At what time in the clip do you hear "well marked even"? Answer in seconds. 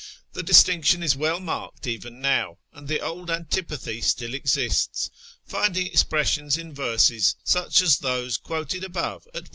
1.15-2.21